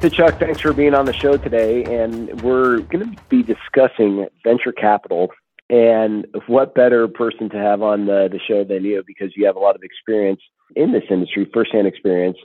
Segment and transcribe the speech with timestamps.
[0.00, 1.82] Hey, Chuck, thanks for being on the show today.
[1.82, 5.32] And we're going to be discussing venture capital.
[5.68, 9.56] And what better person to have on the, the show than you because you have
[9.56, 10.40] a lot of experience
[10.76, 12.38] in this industry, firsthand experience.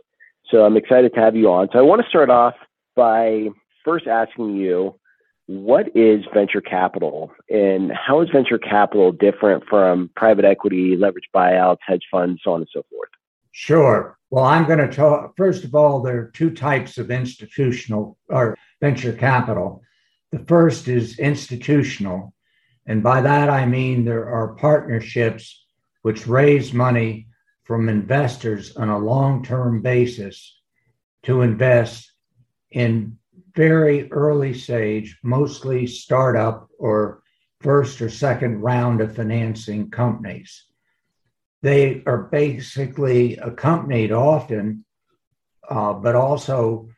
[0.50, 1.70] So I'm excited to have you on.
[1.71, 2.55] So I want to start off
[2.96, 3.50] by
[3.86, 4.96] first asking you
[5.46, 11.78] what is venture capital and how is venture capital different from private equity, leverage buyouts,
[11.86, 13.10] hedge funds, so on and so forth?
[13.51, 14.18] Sure.
[14.33, 15.37] Well, I'm going to talk.
[15.37, 19.83] First of all, there are two types of institutional or venture capital.
[20.32, 22.33] The first is institutional.
[22.88, 25.64] And by that, I mean there are partnerships
[26.01, 27.27] which raise money
[27.64, 30.60] from investors on a long term basis
[31.25, 32.11] to invest
[32.72, 33.19] in
[33.55, 37.22] very early stage, mostly startup or
[37.61, 40.66] first or second round of financing companies.
[41.64, 44.86] They are basically accompanied often,
[45.67, 46.89] uh, but also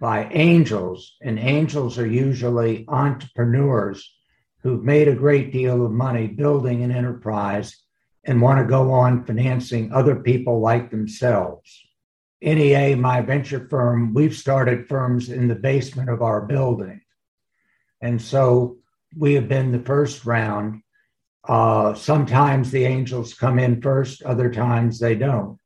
[0.00, 4.14] by angels, and angels are usually entrepreneurs
[4.62, 7.76] who've made a great deal of money building an enterprise
[8.24, 11.82] and want to go on financing other people like themselves.
[12.40, 17.00] NEA, my venture firm, we've started firms in the basement of our building.
[18.00, 18.78] And so
[19.16, 20.82] we have been the first round.
[21.48, 25.58] Uh, sometimes the angels come in first, other times they don't.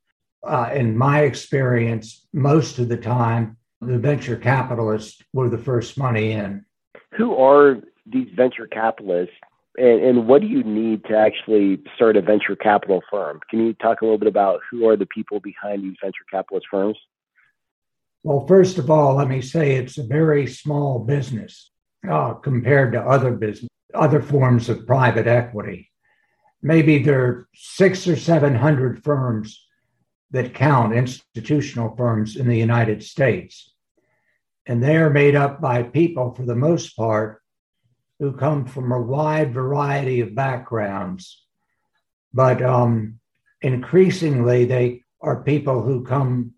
[0.47, 6.33] Uh, in my experience, most of the time, the venture capitalists were the first money
[6.33, 6.65] in.
[7.17, 9.35] Who are these venture capitalists
[9.79, 13.41] and, and, what do you need to actually start a venture capital firm?
[13.51, 16.67] Can you talk a little bit about who are the people behind these venture capitalist
[16.71, 16.97] firms?
[18.23, 21.71] Well, first of all, let me say it's a very small business
[22.11, 25.91] uh, compared to other business, other forms of private equity.
[26.63, 29.65] Maybe there are six or seven hundred firms
[30.31, 33.73] that count institutional firms in the United States,
[34.67, 37.43] and they are made up by people, for the most part,
[38.19, 41.45] who come from a wide variety of backgrounds.
[42.33, 43.21] But um,
[43.63, 46.55] increasingly, they are people who come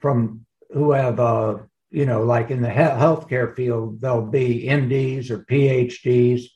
[0.00, 1.58] from, who have, uh,
[1.90, 6.46] you know, like in the he- healthcare field, they'll be MDs or PhDs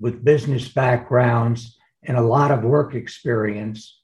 [0.00, 4.00] with business backgrounds and a lot of work experience.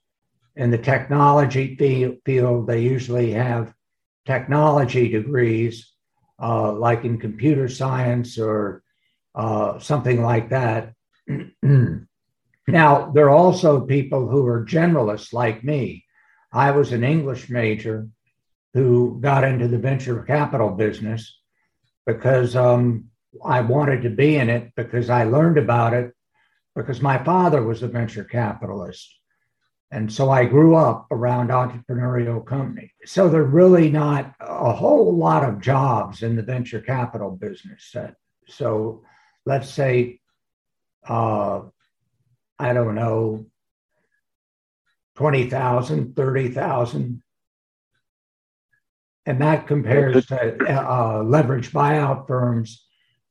[0.56, 1.77] In the technology
[2.25, 3.72] field, they usually have
[4.25, 5.93] technology degrees,
[6.41, 8.82] uh, like in computer science or
[9.34, 10.93] uh, something like that.
[11.62, 16.05] now, there are also people who are generalists like me.
[16.53, 18.09] I was an English major
[18.75, 21.38] who got into the venture capital business
[22.06, 23.06] because um,
[23.44, 26.12] I wanted to be in it because I learned about it
[26.74, 29.14] because my father was a venture capitalist.
[29.90, 32.90] And so I grew up around entrepreneurial companies.
[33.04, 37.94] So there are really not a whole lot of jobs in the venture capital business.
[38.48, 39.04] So
[39.46, 40.20] let's say,
[41.06, 41.62] uh,
[42.58, 43.46] I don't know,
[45.16, 47.22] 20,000, 30,000.
[49.26, 52.84] And that compares to uh, leverage buyout firms,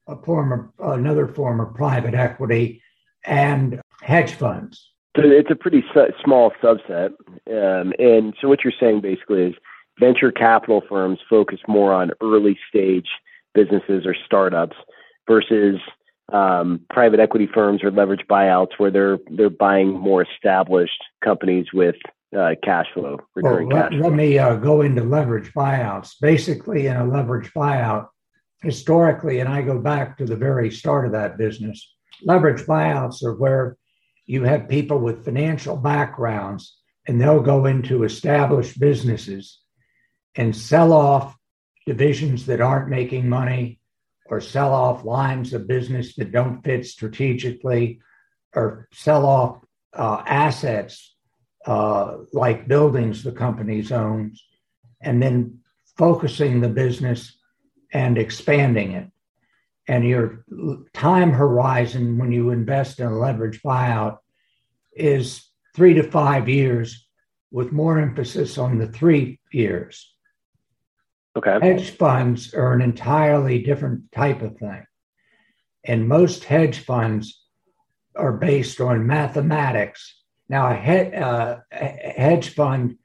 [0.08, 2.82] a form of, another form of private equity,
[3.26, 4.92] and hedge funds.
[5.16, 7.12] So it's a pretty su- small subset.
[7.48, 9.56] Um, and so what you're saying basically is
[10.00, 13.08] venture capital firms focus more on early stage
[13.54, 14.76] businesses or startups
[15.28, 15.80] versus
[16.32, 21.96] um, private equity firms or leverage buyouts where they're they're buying more established companies with
[22.38, 24.10] uh, cash flow, recurring well, let, cash flow.
[24.10, 26.14] Let me uh, go into leverage buyouts.
[26.20, 28.08] Basically, in a leverage buyout,
[28.64, 31.94] historically, and I go back to the very start of that business,
[32.24, 33.78] leverage buyouts are where
[34.26, 39.60] you have people with financial backgrounds and they'll go into established businesses
[40.36, 41.38] and sell off
[41.86, 43.80] divisions that aren't making money
[44.28, 48.00] or sell off lines of business that don't fit strategically
[48.56, 49.60] or sell off
[49.94, 51.16] uh, assets
[51.66, 54.42] uh, like buildings the company owns
[55.02, 55.60] and then
[55.98, 57.38] focusing the business
[57.94, 59.10] and expanding it
[59.88, 60.44] and your
[60.94, 64.18] time horizon when you invest in a leverage buyout
[64.94, 67.08] is three to five years
[67.52, 70.14] with more emphasis on the three years
[71.36, 71.58] Okay.
[71.62, 74.86] Hedge funds are an entirely different type of thing.
[75.84, 77.44] And most hedge funds
[78.16, 80.22] are based on mathematics.
[80.48, 81.86] Now, a, he- uh, a
[82.16, 82.98] hedge fund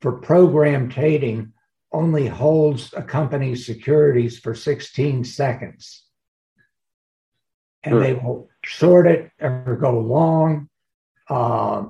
[0.00, 1.52] for program trading
[1.92, 6.04] only holds a company's securities for 16 seconds.
[7.82, 8.00] And sure.
[8.00, 10.68] they will short it or go long.
[11.28, 11.86] Uh,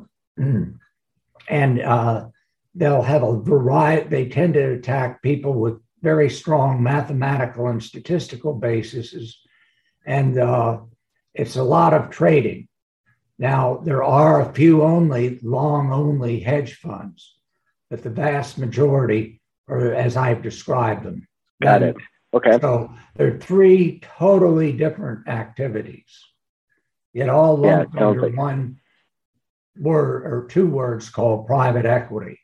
[1.48, 2.26] and uh,
[2.74, 8.54] they'll have a variety, they tend to attack people with very strong mathematical and statistical
[8.54, 9.40] basis,
[10.06, 10.78] and uh,
[11.34, 12.68] it's a lot of trading.
[13.38, 17.34] Now, there are a few only long only hedge funds,
[17.90, 21.26] but the vast majority are as I've described them.
[21.62, 21.96] Got it.
[22.34, 22.58] Okay.
[22.60, 26.26] So there are three totally different activities,
[27.14, 28.80] It all lumped yeah, under like- one
[29.80, 32.40] word or two words called private equity.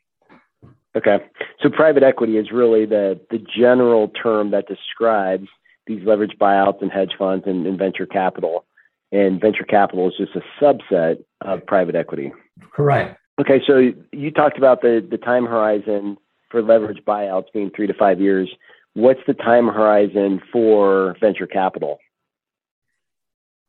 [0.95, 1.17] Okay.
[1.61, 5.47] So private equity is really the, the general term that describes
[5.87, 8.65] these leveraged buyouts and hedge funds and, and venture capital.
[9.11, 12.31] And venture capital is just a subset of private equity.
[12.71, 13.19] Correct.
[13.39, 13.61] Okay.
[13.67, 16.17] So you talked about the, the time horizon
[16.55, 18.49] for leveraged buyouts being three to five years.
[18.93, 21.97] What's the time horizon for venture capital?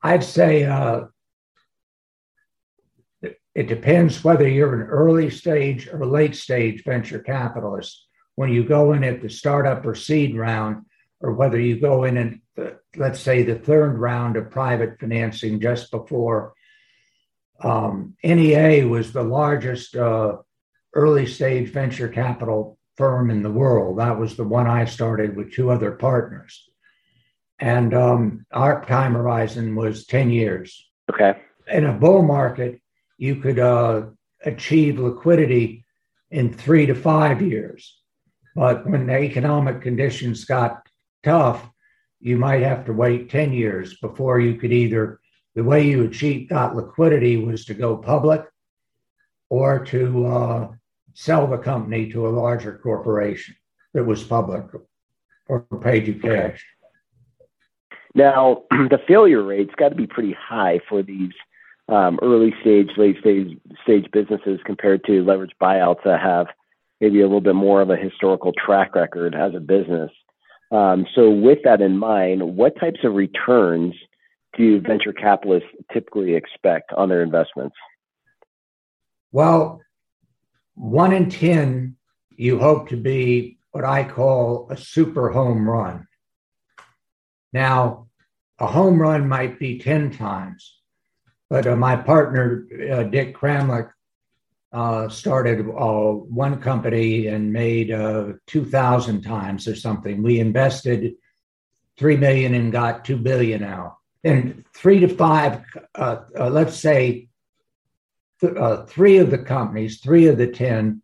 [0.05, 1.06] I'd say uh,
[3.56, 8.06] it depends whether you're an early stage or late stage venture capitalist.
[8.37, 10.85] When you go in at the startup or seed round,
[11.21, 15.59] or whether you go in at, the, let's say, the third round of private financing
[15.61, 16.53] just before
[17.65, 20.37] um, NEA was the largest uh,
[20.94, 23.98] early stage venture capital firm in the world.
[23.98, 26.69] That was the one I started with two other partners.
[27.58, 30.88] And um, our time horizon was 10 years.
[31.10, 31.38] Okay.
[31.69, 32.81] In a bull market,
[33.19, 34.06] you could uh,
[34.44, 35.84] achieve liquidity
[36.31, 37.98] in three to five years.
[38.54, 40.87] But when the economic conditions got
[41.22, 41.69] tough,
[42.20, 45.20] you might have to wait 10 years before you could either,
[45.54, 48.44] the way you achieve got liquidity was to go public
[49.49, 50.69] or to uh,
[51.16, 53.56] sell the company to a larger corporation
[53.94, 54.66] that was public
[55.48, 56.62] or paid you cash.
[58.14, 61.32] Now, the failure rate's got to be pretty high for these
[61.88, 66.48] um, early stage, late stage stage businesses compared to leverage buyouts that have
[67.00, 70.10] maybe a little bit more of a historical track record as a business.
[70.70, 73.94] Um, so, with that in mind, what types of returns
[74.58, 77.76] do venture capitalists typically expect on their investments?
[79.32, 79.80] Well,
[80.76, 81.96] one in 10,
[82.37, 86.06] you hope to be what I call a super home run.
[87.52, 88.08] Now,
[88.58, 90.78] a home run might be 10 times,
[91.50, 93.90] but uh, my partner, uh, Dick Kramlich,
[94.73, 100.23] uh, started uh, one company and made uh, 2,000 times or something.
[100.23, 101.14] We invested
[101.99, 103.96] 3 million and got 2 billion out.
[104.25, 105.62] And three to five,
[105.94, 107.28] uh, let's say
[108.41, 111.03] th- uh, three of the companies, three of the 10,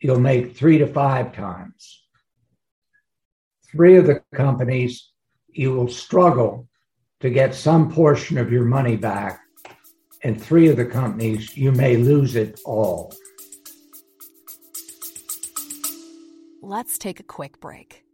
[0.00, 2.04] you'll make three to five times.
[3.70, 5.10] Three of the companies,
[5.48, 6.68] you will struggle
[7.20, 9.40] to get some portion of your money back
[10.24, 13.14] and three of the companies, you may lose it all.
[16.62, 18.04] Let's take a quick break.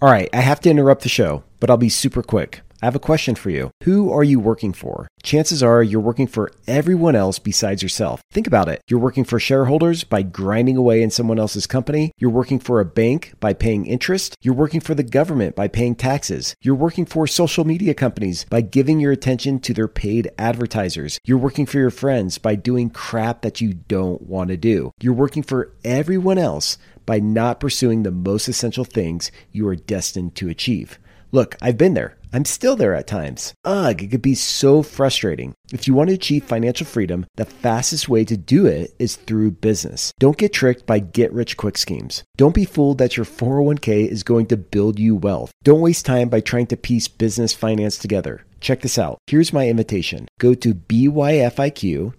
[0.00, 2.62] All right, I have to interrupt the show, but I'll be super quick.
[2.82, 3.70] I have a question for you.
[3.84, 5.06] Who are you working for?
[5.22, 8.22] Chances are you're working for everyone else besides yourself.
[8.32, 8.80] Think about it.
[8.88, 12.12] You're working for shareholders by grinding away in someone else's company.
[12.16, 14.34] You're working for a bank by paying interest.
[14.40, 16.54] You're working for the government by paying taxes.
[16.62, 21.18] You're working for social media companies by giving your attention to their paid advertisers.
[21.24, 24.92] You're working for your friends by doing crap that you don't want to do.
[25.02, 30.34] You're working for everyone else by not pursuing the most essential things you are destined
[30.36, 30.98] to achieve.
[31.30, 32.16] Look, I've been there.
[32.32, 33.54] I'm still there at times.
[33.64, 35.54] Ugh, it could be so frustrating.
[35.72, 39.52] If you want to achieve financial freedom, the fastest way to do it is through
[39.52, 40.12] business.
[40.18, 42.22] Don't get tricked by get rich quick schemes.
[42.36, 45.50] Don't be fooled that your 401k is going to build you wealth.
[45.64, 48.44] Don't waste time by trying to piece business finance together.
[48.60, 49.18] Check this out.
[49.26, 50.28] Here's my invitation.
[50.38, 52.12] Go to byfiq.com,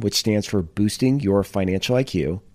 [0.00, 1.96] which stands for boosting your financial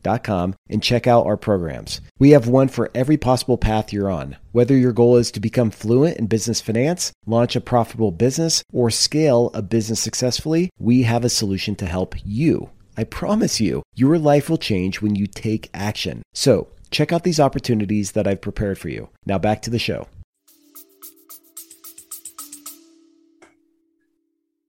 [0.06, 2.02] IQ.com, and check out our programs.
[2.20, 4.38] We have one for every possible path you're on.
[4.52, 8.90] Whether your goal is to become fluent in business finance, launch a profitable business, or
[8.90, 12.70] scale a business successfully, we have a solution to help you.
[12.98, 16.22] I promise you, your life will change when you take action.
[16.34, 19.10] So, check out these opportunities that I've prepared for you.
[19.26, 20.08] Now, back to the show.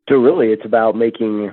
[0.09, 1.52] So really, it's about making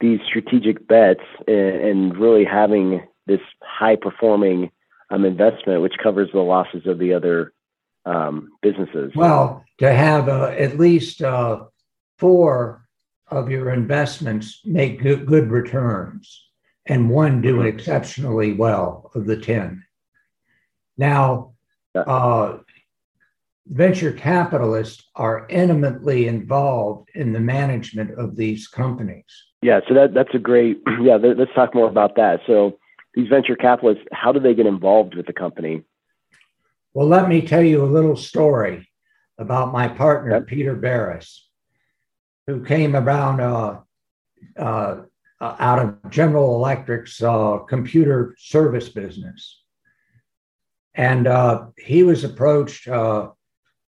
[0.00, 4.70] these strategic bets and really having this high performing
[5.10, 7.52] um, investment, which covers the losses of the other
[8.06, 9.12] um, businesses.
[9.14, 11.64] Well, to have uh, at least uh,
[12.18, 12.86] four
[13.28, 16.44] of your investments make good, good returns
[16.86, 17.66] and one do mm-hmm.
[17.66, 19.84] exceptionally well of the 10.
[20.98, 21.54] Now,
[21.94, 22.58] uh,
[23.66, 29.24] venture capitalists are intimately involved in the management of these companies.
[29.62, 30.82] Yeah, so that that's a great.
[31.00, 32.40] Yeah, let's talk more about that.
[32.46, 32.78] So
[33.14, 35.82] these venture capitalists, how do they get involved with the company?
[36.92, 38.88] Well, let me tell you a little story
[39.38, 40.46] about my partner, yep.
[40.46, 41.48] Peter Barris,
[42.46, 43.80] who came around uh,
[44.56, 45.02] uh,
[45.40, 49.60] out of General Electric's uh, computer service business.
[50.94, 53.30] And uh, he was approached uh,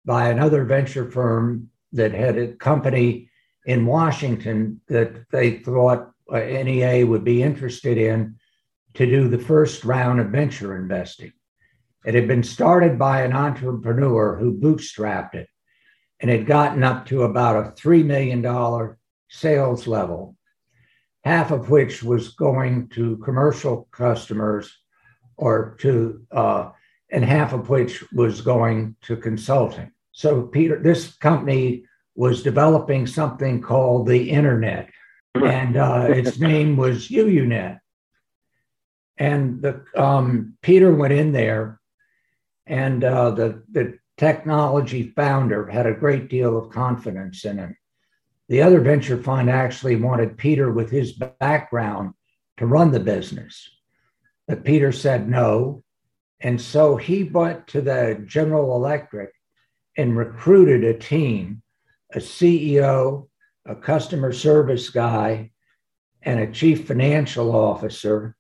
[0.06, 3.30] by another venture firm that had a company
[3.66, 8.36] in Washington that they thought uh, NEA would be interested in
[8.96, 11.32] to do the first round of venture investing.
[12.06, 15.48] It had been started by an entrepreneur who bootstrapped it
[16.20, 18.96] and had gotten up to about a $3 million
[19.30, 20.36] sales level,
[21.24, 24.78] half of which was going to commercial customers
[25.36, 26.70] or to, uh,
[27.12, 29.92] and half of which was going to consulting.
[30.12, 31.84] So, Peter, this company
[32.16, 34.90] was developing something called the Internet,
[35.34, 37.80] and uh, its name was UUNet.
[39.18, 41.80] And the um, Peter went in there
[42.68, 47.78] and uh, the, the technology founder had a great deal of confidence in him.
[48.48, 52.14] The other venture fund actually wanted Peter, with his background,
[52.58, 53.70] to run the business.
[54.48, 55.84] But Peter said no.
[56.40, 59.32] And so he went to the General Electric
[59.98, 61.64] and recruited a team,
[62.14, 63.28] a CEO,
[63.66, 65.52] a customer service guy,
[66.22, 68.36] and a chief financial officer.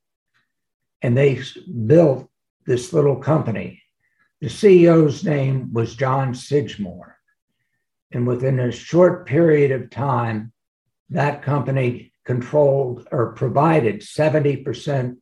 [1.06, 1.40] And they
[1.86, 2.28] built
[2.66, 3.84] this little company.
[4.42, 7.14] The CEO's name was John Sidgmore.
[8.12, 10.52] And within a short period of time,
[11.12, 15.18] that company controlled or provided 70%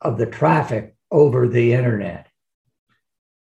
[0.00, 2.28] of the traffic over the internet.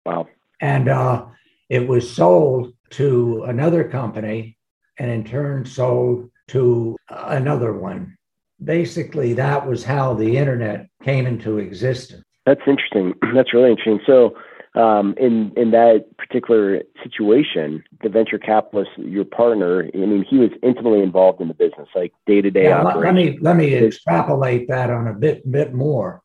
[0.04, 0.26] Wow.
[0.60, 1.26] And uh,
[1.68, 4.58] it was sold to another company
[4.98, 8.17] and in turn sold to another one.
[8.62, 12.24] Basically, that was how the internet came into existence.
[12.44, 13.14] That's interesting.
[13.34, 14.00] That's really interesting.
[14.06, 14.36] So,
[14.74, 20.50] um, in in that particular situation, the venture capitalist, your partner, I mean, he was
[20.62, 23.04] intimately involved in the business, like day to day operations.
[23.04, 26.22] Let me let me extrapolate that on a bit bit more.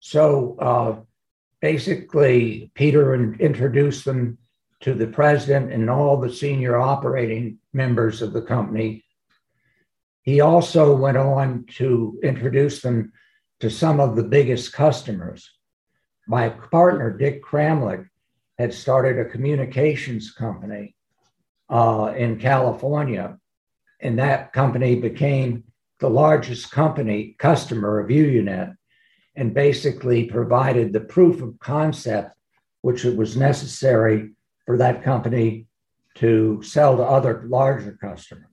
[0.00, 1.00] So uh,
[1.60, 4.38] basically, Peter introduced them
[4.80, 9.04] to the president and all the senior operating members of the company.
[10.22, 13.12] He also went on to introduce them
[13.60, 15.50] to some of the biggest customers
[16.26, 18.08] my partner, Dick Kramlich,
[18.58, 20.94] had started a communications company
[21.68, 23.38] uh, in California,
[24.00, 25.64] and that company became
[25.98, 28.76] the largest company customer of UUNet
[29.36, 32.34] and basically provided the proof of concept
[32.82, 34.30] which it was necessary
[34.66, 35.66] for that company
[36.16, 38.51] to sell to other larger customers.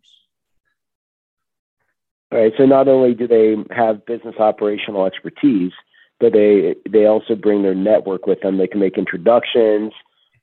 [2.31, 2.53] All right.
[2.57, 5.71] So not only do they have business operational expertise,
[6.19, 8.57] but they they also bring their network with them.
[8.57, 9.93] They can make introductions.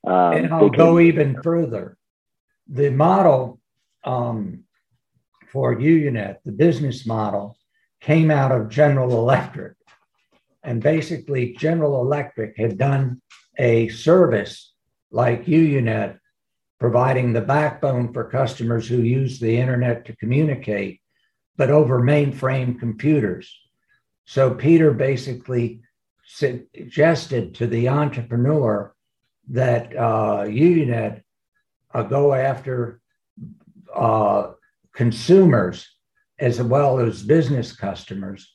[0.07, 1.97] Um, and I'll can, go even further.
[2.69, 3.61] The model
[4.05, 4.65] um,
[5.53, 7.57] for UUNet, the business model,
[8.01, 9.75] came out of General Electric.
[10.63, 13.21] And basically, General Electric had done
[13.59, 14.73] a service
[15.11, 16.19] like UUNet,
[16.79, 21.01] providing the backbone for customers who use the internet to communicate,
[21.57, 23.55] but over mainframe computers.
[24.25, 25.81] So Peter basically
[26.25, 28.95] suggested to the entrepreneur
[29.49, 31.23] that uh, UUNet
[31.95, 33.01] uh, go after
[33.95, 34.53] uh,
[34.93, 35.89] consumers
[36.39, 38.53] as well as business customers.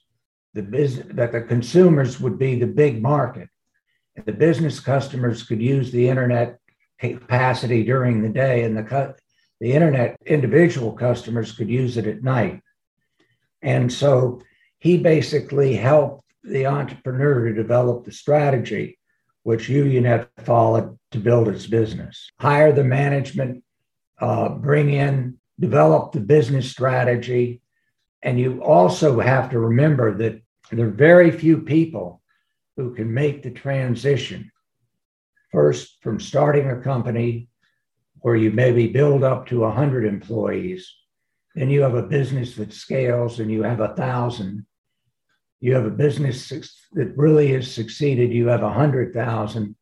[0.54, 3.48] The business that the consumers would be the big market.
[4.26, 6.60] The business customers could use the internet
[7.00, 9.16] capacity during the day, and the
[9.62, 12.62] the internet individual customers could use it at night.
[13.62, 14.42] And so
[14.80, 18.98] he basically helped the entrepreneur to develop the strategy,
[19.44, 22.30] which UUNet followed to build its business.
[22.40, 23.64] Hire the management,
[24.20, 27.62] uh, bring in, develop the business strategy.
[28.24, 30.42] And you also have to remember that
[30.72, 32.22] there are very few people
[32.78, 34.52] who can make the transition
[35.52, 37.50] first from starting a company
[38.22, 40.92] where you maybe build up to 100 employees
[41.56, 44.66] then you have a business that scales and you have a thousand
[45.62, 49.76] you have a business that really has succeeded, you have a hundred thousand,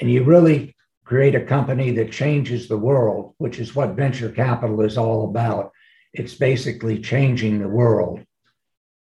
[0.00, 4.80] and you really create a company that changes the world, which is what venture capital
[4.82, 5.70] is all about.
[6.12, 8.20] It's basically changing the world,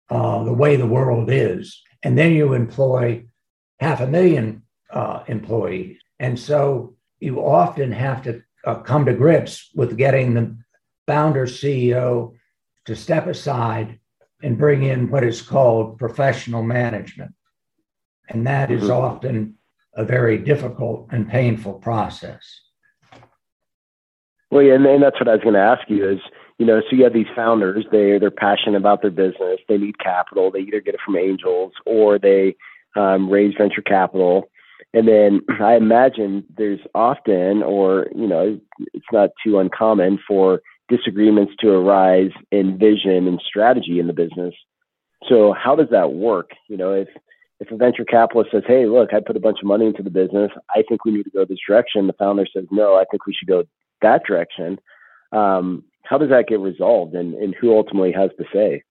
[0.10, 1.82] uh, the way the world is.
[2.02, 3.26] And then you employ
[3.80, 6.00] half a million uh, employees.
[6.18, 10.58] And so you often have to uh, come to grips with getting the
[11.08, 12.34] founder CEO
[12.86, 14.00] to step aside
[14.42, 17.34] and bring in what is called professional management.
[18.30, 18.92] And that mm-hmm.
[18.92, 19.56] often
[19.96, 22.62] a very difficult and painful process.
[24.50, 26.20] Well, yeah, and, and that's what I was going to ask you is,
[26.58, 30.00] you know, so you have these founders, they they're passionate about their business, they need
[30.00, 32.56] capital, they either get it from angels or they
[32.96, 34.50] um, raise venture capital,
[34.94, 38.60] and then I imagine there's often, or you know,
[38.94, 44.54] it's not too uncommon for disagreements to arise in vision and strategy in the business.
[45.30, 46.52] So how does that work?
[46.68, 47.08] You know, if
[47.60, 50.10] if a venture capitalist says, "Hey, look, I put a bunch of money into the
[50.10, 50.52] business.
[50.76, 53.34] I think we need to go this direction," the founder says, "No, I think we
[53.34, 53.64] should go
[54.02, 54.80] that direction."
[55.32, 58.84] Um, how does that get resolved, and, and who ultimately has to say?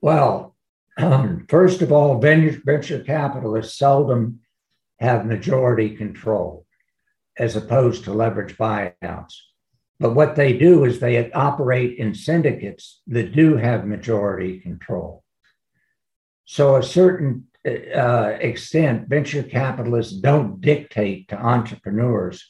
[0.00, 0.56] Well,
[0.98, 4.40] um, first of all, venture, venture capitalists seldom
[4.98, 6.66] have majority control,
[7.38, 9.34] as opposed to leverage buyouts.
[10.00, 15.22] But what they do is they operate in syndicates that do have majority control.
[16.46, 22.48] So, a certain uh, extent, venture capitalists don't dictate to entrepreneurs.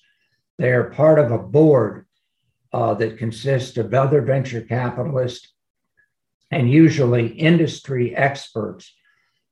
[0.59, 2.07] They're part of a board
[2.73, 5.53] uh, that consists of other venture capitalists
[6.53, 8.95] and usually industry experts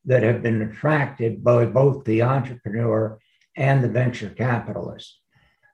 [0.05, 3.19] that have been attracted by both the entrepreneur
[3.57, 5.19] and the venture capitalist.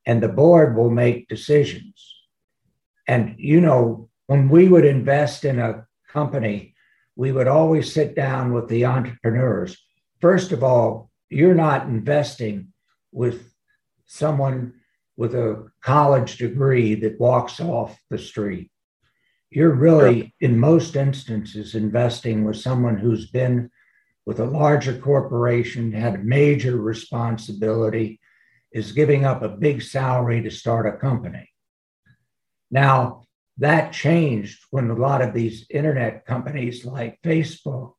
[0.06, 2.13] And the board will make decisions.
[3.06, 6.74] And, you know, when we would invest in a company,
[7.16, 9.76] we would always sit down with the entrepreneurs.
[10.20, 12.72] First of all, you're not investing
[13.12, 13.52] with
[14.06, 14.74] someone
[15.16, 18.70] with a college degree that walks off the street.
[19.50, 23.70] You're really, in most instances, investing with someone who's been
[24.26, 28.18] with a larger corporation, had a major responsibility,
[28.72, 31.48] is giving up a big salary to start a company.
[32.74, 33.22] Now,
[33.58, 37.92] that changed when a lot of these internet companies like Facebook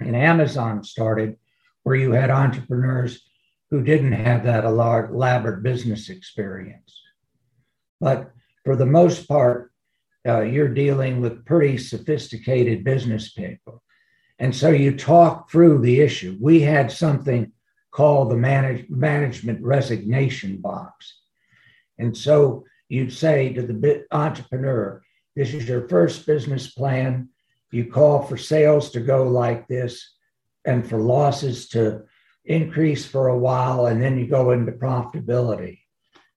[0.00, 1.36] and Amazon started,
[1.84, 3.22] where you had entrepreneurs
[3.70, 7.00] who didn't have that elaborate business experience.
[8.00, 8.32] But
[8.64, 9.70] for the most part,
[10.26, 13.80] uh, you're dealing with pretty sophisticated business people.
[14.40, 16.36] And so you talk through the issue.
[16.40, 17.52] We had something
[17.92, 21.20] called the manage, management resignation box.
[21.96, 25.02] And so you'd say to the entrepreneur,
[25.34, 27.28] This is your first business plan.
[27.72, 30.14] You call for sales to go like this
[30.64, 32.04] and for losses to
[32.44, 35.80] increase for a while, and then you go into profitability.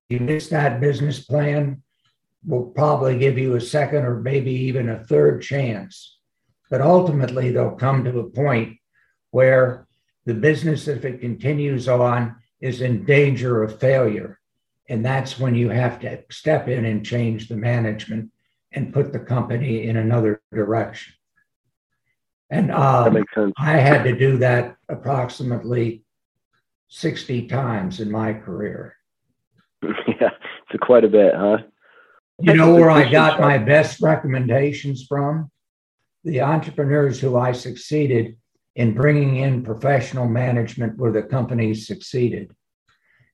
[0.09, 1.83] You miss that business plan,
[2.45, 6.17] we'll probably give you a second or maybe even a third chance.
[6.69, 8.77] But ultimately, they'll come to a point
[9.31, 9.87] where
[10.25, 14.39] the business, if it continues on, is in danger of failure.
[14.89, 18.31] And that's when you have to step in and change the management
[18.71, 21.13] and put the company in another direction.
[22.49, 23.53] And um, that makes sense.
[23.57, 26.03] I had to do that approximately
[26.89, 28.95] 60 times in my career.
[30.19, 30.31] Yeah,
[30.71, 31.59] it's quite a bit, huh?
[32.39, 35.51] You know where I got my best recommendations from?
[36.23, 38.37] The entrepreneurs who I succeeded
[38.75, 42.55] in bringing in professional management where the companies succeeded.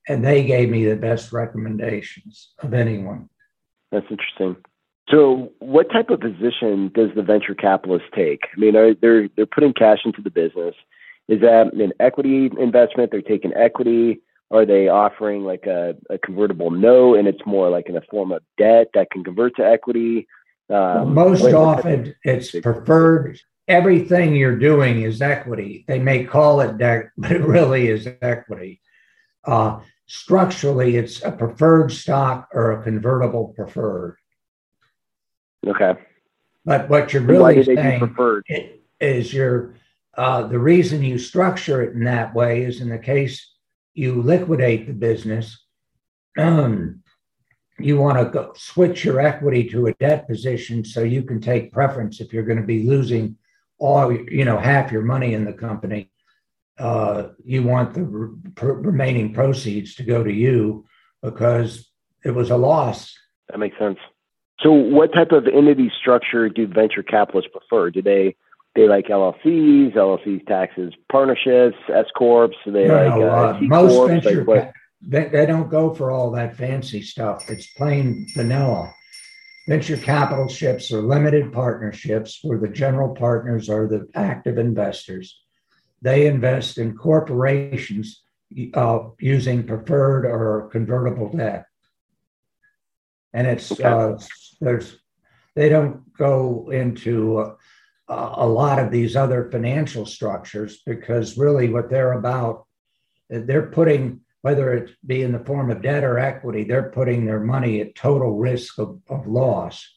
[0.08, 3.28] And they gave me the best recommendations of anyone.
[3.90, 4.56] That's interesting.
[5.10, 8.40] So, what type of position does the venture capitalist take?
[8.56, 10.74] I mean, are they're they're putting cash into the business.
[11.28, 13.10] Is that an equity investment?
[13.10, 14.20] They're taking equity.
[14.50, 18.30] Are they offering like a, a convertible note and it's more like in a form
[18.30, 20.26] of debt that can convert to equity?
[20.70, 23.40] Um, Most often it's preferred.
[23.66, 25.84] Everything you're doing is equity.
[25.88, 28.80] They may call it debt, but it really is equity.
[29.44, 34.16] Uh, structurally, it's a preferred stock or a convertible preferred.
[35.66, 35.94] Okay.
[36.64, 38.14] But what you're really saying
[39.00, 39.74] is you're
[40.16, 43.54] uh, the reason you structure it in that way is in the case
[43.94, 45.64] you liquidate the business,
[46.38, 47.02] um,
[47.78, 51.72] you want to go, switch your equity to a debt position so you can take
[51.72, 53.36] preference if you're going to be losing
[53.78, 56.10] all you know half your money in the company.
[56.78, 60.84] Uh, you want the re- remaining proceeds to go to you
[61.22, 61.90] because
[62.24, 63.16] it was a loss.
[63.48, 63.98] That makes sense.
[64.60, 67.90] So, what type of entity structure do venture capitalists prefer?
[67.90, 68.36] Do they
[68.74, 72.50] they like LLCs, LLCs taxes, partnerships, S corps.
[72.66, 76.56] They no, like uh, uh, most venture like they, they don't go for all that
[76.56, 77.48] fancy stuff.
[77.50, 78.92] It's plain vanilla.
[79.68, 85.43] Venture capital ships are limited partnerships where the general partners are the active investors.
[86.04, 88.22] They invest in corporations
[88.74, 91.64] uh, using preferred or convertible debt.
[93.32, 93.84] And it's okay.
[93.84, 94.18] uh,
[94.60, 94.98] there's
[95.56, 97.54] they don't go into uh,
[98.08, 102.66] a lot of these other financial structures because really what they're about
[103.30, 107.40] they're putting, whether it be in the form of debt or equity, they're putting their
[107.40, 109.88] money at total risk of, of loss.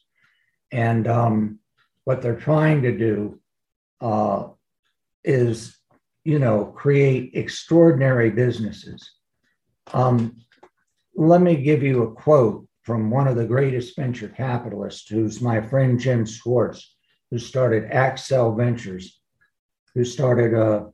[0.72, 1.58] And um,
[2.04, 3.40] what they're trying to do
[4.00, 4.48] uh,
[5.22, 5.77] is,
[6.24, 9.10] you know, create extraordinary businesses.
[9.92, 10.36] Um,
[11.14, 15.60] let me give you a quote from one of the greatest venture capitalists, who's my
[15.60, 16.96] friend Jim Swartz,
[17.30, 19.20] who started Accel Ventures,
[19.94, 20.86] who started a,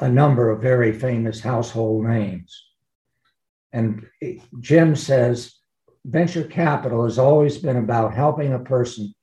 [0.00, 2.62] a number of very famous household names.
[3.72, 4.06] And
[4.60, 5.54] Jim says
[6.04, 9.14] venture capital has always been about helping a person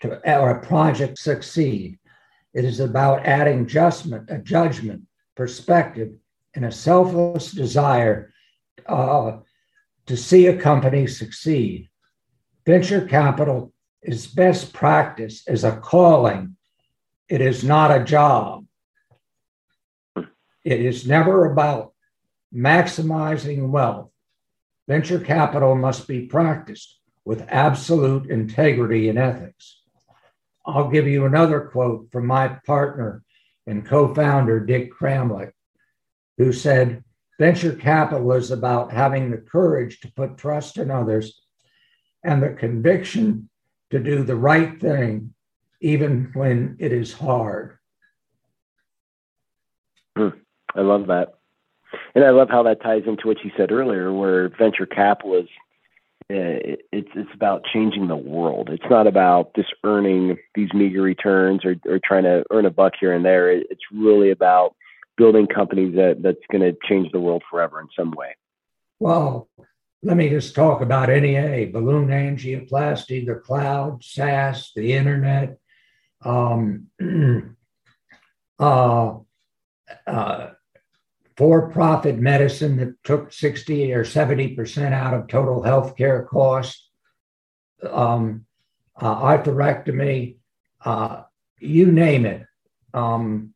[0.00, 1.98] to, or a project succeed.
[2.54, 5.02] It is about adding adjustment, a judgment,
[5.34, 6.12] perspective,
[6.54, 8.32] and a selfless desire
[8.86, 9.38] uh,
[10.06, 11.88] to see a company succeed.
[12.64, 16.56] Venture capital is best practice as a calling.
[17.28, 18.66] It is not a job.
[20.16, 21.92] It is never about
[22.54, 24.10] maximizing wealth.
[24.86, 29.80] Venture capital must be practiced with absolute integrity and ethics.
[30.66, 33.22] I'll give you another quote from my partner
[33.66, 35.52] and co founder, Dick Kramlich,
[36.38, 37.04] who said,
[37.38, 41.40] Venture capital is about having the courage to put trust in others
[42.22, 43.48] and the conviction
[43.90, 45.34] to do the right thing,
[45.80, 47.78] even when it is hard.
[50.16, 50.28] Hmm.
[50.74, 51.34] I love that.
[52.14, 55.48] And I love how that ties into what you said earlier, where venture capital is
[56.34, 58.68] uh, it's it's about changing the world.
[58.68, 62.94] It's not about just earning these meager returns or, or trying to earn a buck
[62.98, 63.52] here and there.
[63.52, 64.74] It's really about
[65.16, 68.36] building companies that that's going to change the world forever in some way.
[68.98, 69.48] Well,
[70.02, 75.58] let me just talk about NEA, balloon angioplasty, the cloud, SaaS, the internet,
[76.24, 76.88] um,
[78.58, 79.14] uh,
[80.06, 80.50] uh,
[81.36, 86.88] for-profit medicine that took 60 or 70% out of total healthcare costs,
[87.90, 88.46] um,
[88.96, 90.36] uh, atherectomy,
[90.84, 91.22] uh,
[91.58, 92.46] you name it.
[92.92, 93.54] Um,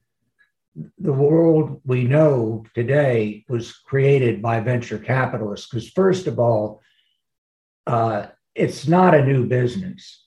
[0.98, 6.82] the world we know today was created by venture capitalists because, first of all,
[7.86, 10.26] uh, it's not a new business.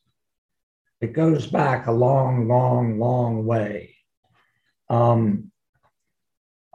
[0.99, 3.95] It goes back a long, long, long way.
[4.89, 5.50] Um,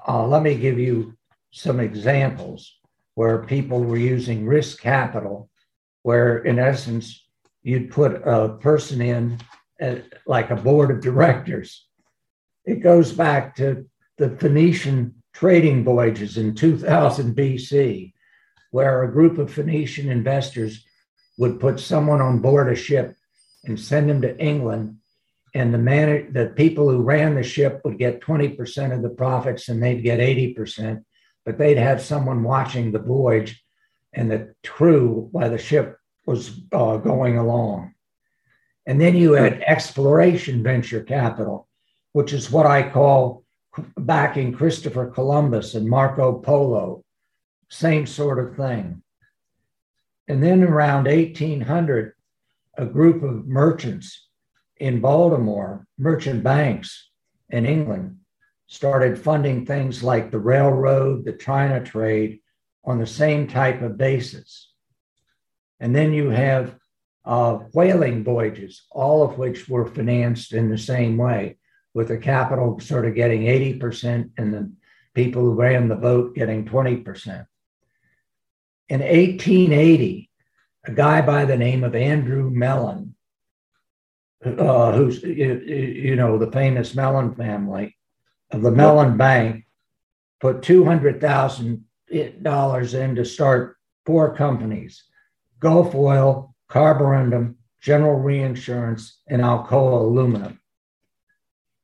[0.09, 1.17] uh, let me give you
[1.51, 2.73] some examples
[3.15, 5.49] where people were using risk capital,
[6.03, 7.27] where in essence,
[7.63, 9.39] you'd put a person in
[9.81, 11.87] uh, like a board of directors
[12.67, 13.87] it goes back to
[14.19, 18.13] the Phoenician trading voyages in 2000 BC,
[18.73, 20.85] where a group of Phoenician investors
[21.39, 23.15] would put someone on board a ship
[23.65, 24.97] and send them to England.
[25.57, 29.71] And the man, the people who ran the ship would get 20% of the profits
[29.71, 31.03] and they'd get 80%,
[31.47, 33.65] but they'd have someone watching the voyage
[34.13, 37.95] and the crew while the ship was uh, going along.
[38.85, 41.67] And then you had exploration venture capital,
[42.13, 43.43] which is what I call
[43.97, 47.03] backing Christopher Columbus and Marco Polo,
[47.71, 49.03] same sort of thing.
[50.29, 52.13] And then around 1800,
[52.77, 54.26] a group of merchants
[54.79, 57.11] in Baltimore, merchant banks
[57.51, 58.19] in England,
[58.67, 62.41] started funding things like the railroad, the China trade
[62.85, 64.71] on the same type of basis.
[65.81, 66.77] And then you have
[67.25, 71.59] uh, whaling voyages, all of which were financed in the same way
[71.93, 74.73] with the capital sort of getting 80% and the
[75.15, 77.47] people who ran the boat getting 20%.
[78.89, 80.31] In 1880,
[80.85, 83.16] a guy by the name of Andrew Mellon,
[84.45, 87.97] uh, who's, you you, know, the famous Mellon family
[88.51, 89.65] of the Mellon Bank,
[90.41, 95.05] put $200,000 in to start four companies
[95.59, 100.61] Gulf Oil, Carborundum, General Reinsurance, and Alcoa Aluminum.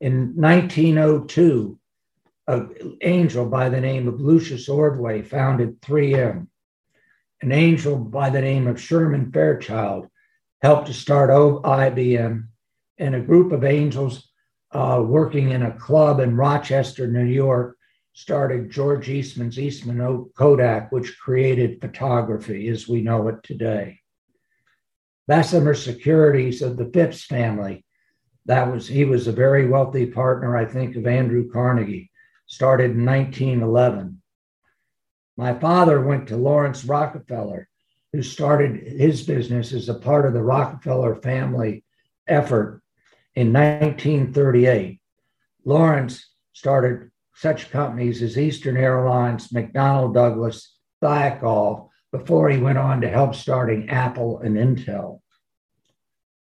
[0.00, 1.78] In 1902,
[2.48, 6.48] an angel by the name of Lucius Ordway founded 3M.
[7.40, 10.08] An angel by the name of Sherman Fairchild
[10.62, 12.46] helped to start IBM,
[12.98, 14.30] and a group of angels
[14.70, 17.76] uh, working in a club in Rochester, New York,
[18.14, 24.00] started George Eastman's Eastman Kodak, which created photography as we know it today.
[25.26, 27.84] Bessemer Securities of the Phipps family
[28.46, 32.10] that was he was a very wealthy partner, I think, of Andrew Carnegie.
[32.46, 34.20] Started in 1911.
[35.36, 37.68] My father went to Laurance Rockefeller,
[38.12, 41.84] who started his business as a part of the Rockefeller family
[42.28, 42.82] effort
[43.34, 45.00] in 1938.
[45.64, 53.08] Laurance started such companies as Eastern Airlines, McDonnell Douglas, Thiokol, before he went on to
[53.08, 55.20] help starting Apple and Intel.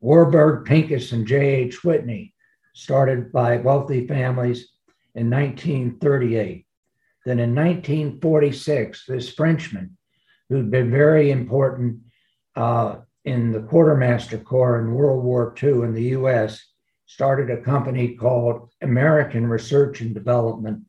[0.01, 1.83] Warburg Pincus and J.H.
[1.83, 2.33] Whitney,
[2.75, 4.69] started by wealthy families
[5.17, 6.65] in 1938.
[7.27, 9.98] Then in 1946, this Frenchman,
[10.49, 12.01] who'd been very important
[12.57, 16.65] uh, in the Quartermaster Corps in World War II in the US,
[17.07, 20.83] started a company called American Research and Development.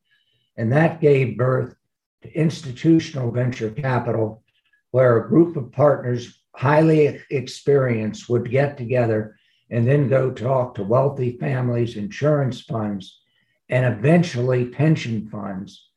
[0.58, 1.76] And that gave birth
[2.24, 4.43] to institutional venture capital,
[4.91, 9.38] where a group of partners, highly experienced, would get together
[9.69, 13.19] and then go talk to wealthy families, insurance funds,
[13.69, 15.89] and eventually pension funds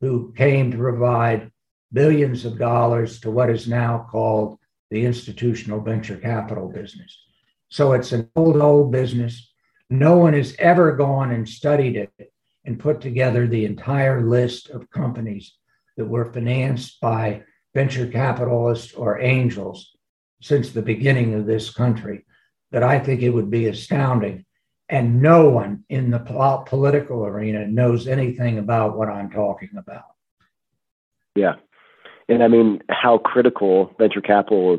[0.00, 1.50] who came to provide
[1.92, 4.58] billions of dollars to what is now called
[4.90, 7.16] the institutional venture capital business.
[7.68, 9.52] So it's an old, old business.
[9.88, 12.32] No one has ever gone and studied it
[12.64, 15.56] and put together the entire list of companies
[15.96, 17.42] that were financed by
[17.74, 19.96] venture capitalists or angels
[20.42, 22.24] since the beginning of this country
[22.72, 24.44] that I think it would be astounding.
[24.88, 30.02] And no one in the political arena knows anything about what I'm talking about.
[31.36, 31.56] Yeah.
[32.30, 34.78] And I mean, how critical venture capital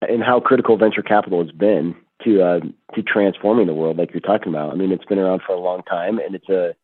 [0.00, 2.60] and how critical venture capital has been to uh,
[2.94, 4.72] to transforming the world, like you're talking about.
[4.72, 6.74] I mean, it's been around for a long time, and it's a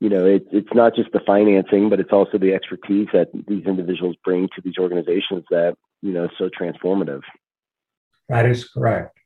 [0.00, 3.66] you know, it, it's not just the financing, but it's also the expertise that these
[3.66, 7.22] individuals bring to these organizations that you know is so transformative.
[8.28, 9.16] That is correct.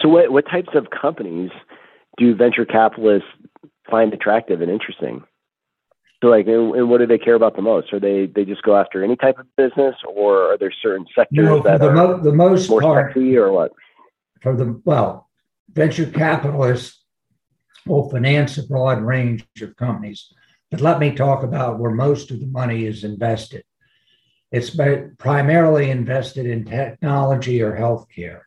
[0.00, 1.50] So, what, what types of companies
[2.16, 3.28] do venture capitalists
[3.90, 5.24] find attractive and interesting?
[6.22, 7.92] So, like, and, and what do they care about the most?
[7.92, 11.44] Are they they just go after any type of business, or are there certain sectors
[11.44, 13.72] no, that the are mo- the most more part, sexy, or what?
[14.40, 15.28] For the well,
[15.72, 17.04] venture capitalists
[17.86, 20.32] will finance a broad range of companies,
[20.70, 23.62] but let me talk about where most of the money is invested.
[24.50, 24.74] It's
[25.18, 28.42] primarily invested in technology or healthcare.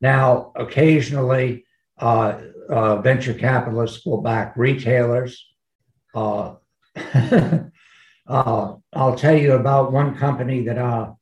[0.00, 1.64] Now, occasionally,
[1.98, 5.47] uh, uh, venture capitalists will back retailers.
[6.14, 6.54] Uh,
[8.26, 11.12] uh I'll tell you about one company that uh,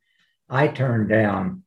[0.49, 1.63] I turned down.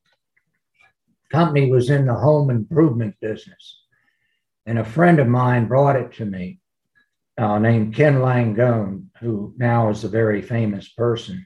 [1.31, 3.81] Company was in the home improvement business,
[4.65, 6.59] and a friend of mine brought it to me,
[7.37, 11.45] uh, named Ken Langone, who now is a very famous person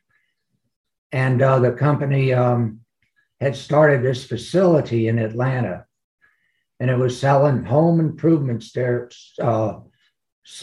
[1.14, 2.80] and uh, the company um,
[3.40, 5.86] had started this facility in Atlanta,
[6.80, 9.34] and it was selling home improvement stairs,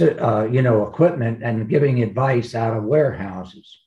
[0.00, 3.80] uh, you know, equipment and giving advice out of warehouses.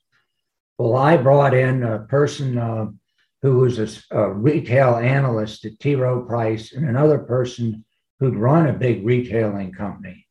[0.78, 2.88] Well, I brought in a person uh,
[3.42, 5.96] who was a, a, retail analyst at T.
[5.96, 7.86] Rowe Price and another person
[8.20, 10.28] who'd run a big retailing company.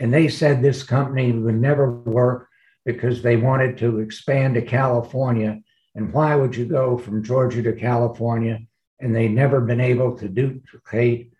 [0.00, 2.48] And they said this company would never work
[2.84, 5.60] because they wanted to expand to California
[5.96, 8.60] and why would you go from Georgia to California?
[9.00, 11.32] And they'd never been able to duplicate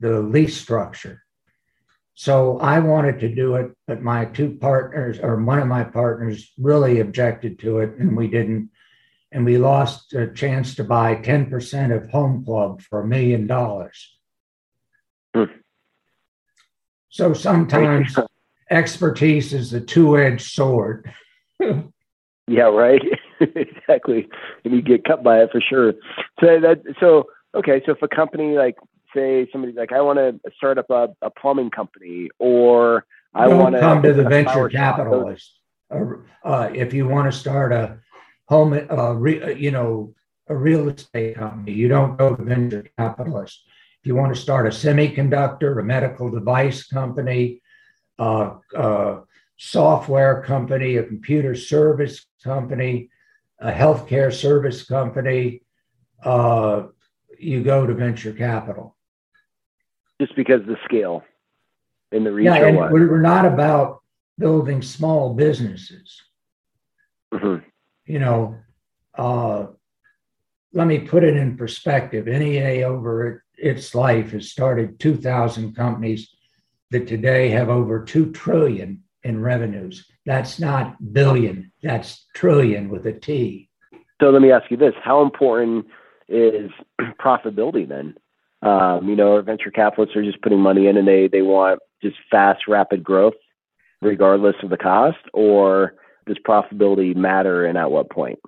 [0.00, 1.22] the lease structure.
[2.20, 6.52] So I wanted to do it, but my two partners, or one of my partners,
[6.58, 8.68] really objected to it, and we didn't.
[9.32, 14.18] And we lost a chance to buy 10% of Home Club for a million dollars.
[15.34, 15.44] Hmm.
[17.08, 18.14] So sometimes
[18.70, 21.10] expertise is a two edged sword.
[22.46, 23.00] yeah, right.
[23.40, 24.28] exactly,
[24.66, 25.94] and you get cut by it for sure.
[26.38, 27.80] So that so okay.
[27.86, 28.76] So if a company like
[29.14, 33.74] say somebody like I want to start up a, a plumbing company or I want
[33.74, 35.58] to come to the venture capitalist.
[35.90, 37.98] Uh, if you want to start a
[38.48, 40.14] home, uh, re, you know,
[40.48, 43.64] a real estate company, you don't go to venture capitalist.
[44.02, 47.60] If you want to start a semiconductor, a medical device company,
[48.18, 49.20] uh, uh,
[49.56, 53.10] software company, a computer service company,
[53.60, 55.62] a healthcare service company,
[56.24, 56.84] uh,
[57.38, 58.96] you go to venture capital.
[60.20, 61.24] Just because the scale
[62.12, 62.44] in the reach.
[62.44, 64.02] Yeah, and we're not about
[64.38, 66.22] building small businesses.
[67.32, 67.64] Mm-hmm.
[68.04, 68.56] You know,
[69.14, 69.66] uh,
[70.72, 72.26] let me put it in perspective.
[72.26, 76.34] NEA over its life has started 2,000 companies
[76.90, 80.06] that today have over 2 trillion in revenues.
[80.26, 83.68] That's not billion, that's trillion with a T.
[84.20, 85.86] So let me ask you this how important
[86.28, 86.70] is
[87.20, 88.16] profitability then?
[88.62, 92.16] Um, you know, venture capitalists are just putting money in and they, they want just
[92.30, 93.34] fast, rapid growth
[94.02, 95.94] regardless of the cost, or
[96.26, 98.38] does profitability matter and at what point?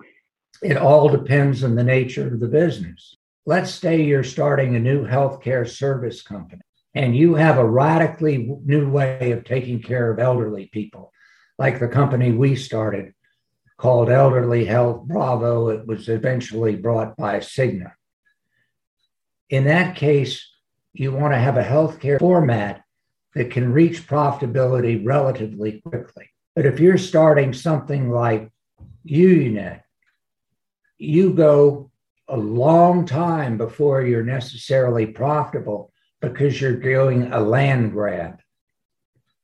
[0.61, 3.15] It all depends on the nature of the business.
[3.45, 6.61] Let's say you're starting a new healthcare service company
[6.95, 11.11] and you have a radically new way of taking care of elderly people,
[11.57, 13.13] like the company we started
[13.77, 15.69] called Elderly Health Bravo.
[15.69, 17.93] It was eventually brought by Cigna.
[19.53, 20.49] In that case,
[20.93, 22.83] you want to have a healthcare format
[23.35, 26.27] that can reach profitability relatively quickly.
[26.55, 28.49] But if you're starting something like
[29.07, 29.83] UUNet,
[30.97, 31.91] you go
[32.27, 38.39] a long time before you're necessarily profitable because you're doing a land grab.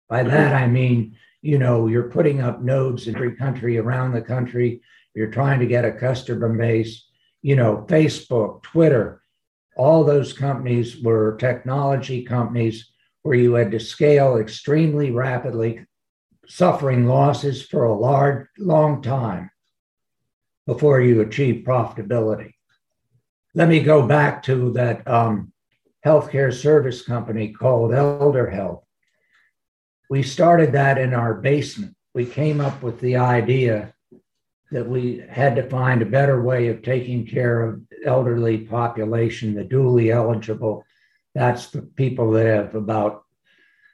[0.07, 4.23] By that, I mean, you know, you're putting up nodes in every country around the
[4.23, 4.81] country.
[5.13, 7.05] You're trying to get a customer base.
[7.43, 9.18] You know, Facebook, Twitter,
[9.79, 15.85] all those companies were technology companies where you had to scale extremely rapidly,
[16.47, 19.49] suffering losses for a large, long time
[20.67, 22.51] before you achieve profitability.
[23.55, 25.53] Let me go back to that um,
[26.05, 28.83] healthcare service company called Elder Health.
[30.09, 31.95] We started that in our basement.
[32.13, 33.93] We came up with the idea
[34.71, 39.63] that we had to find a better way of taking care of elderly population, the
[39.63, 40.85] dually eligible.
[41.33, 43.23] That's the people that have about,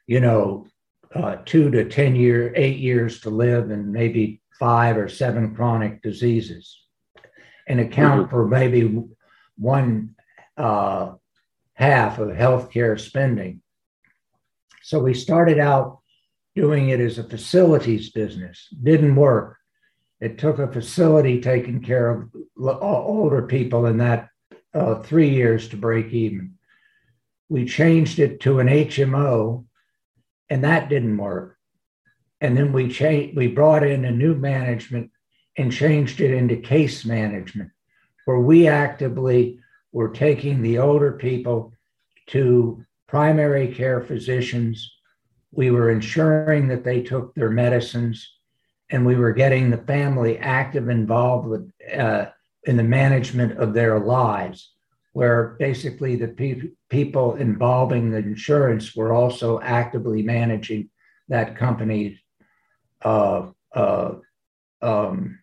[0.07, 0.67] you know,
[1.13, 6.01] uh, two to 10 year, eight years to live and maybe five or seven chronic
[6.01, 6.77] diseases
[7.67, 8.31] and account mm-hmm.
[8.31, 9.01] for maybe
[9.57, 10.15] one
[10.57, 11.13] uh,
[11.73, 13.61] half of healthcare spending.
[14.83, 15.99] So we started out
[16.55, 18.67] doing it as a facilities business.
[18.83, 19.57] Didn't work.
[20.25, 24.29] It took a facility taking care of older people in that
[24.73, 26.55] uh, three years to break even.
[27.47, 29.65] We changed it to an HMO,
[30.49, 31.59] and that didn't work.
[32.41, 33.37] And then we changed.
[33.37, 35.11] We brought in a new management
[35.59, 37.69] and changed it into case management,
[38.25, 39.59] where we actively
[39.91, 41.71] were taking the older people
[42.29, 44.91] to primary care physicians.
[45.51, 48.34] We were ensuring that they took their medicines,
[48.89, 52.25] and we were getting the family active involved with, uh,
[52.63, 54.73] in the management of their lives,
[55.13, 60.89] where basically the pe- people involving the insurance were also actively managing
[61.29, 62.17] that company's,
[63.03, 64.13] uh, uh,
[64.81, 65.39] um,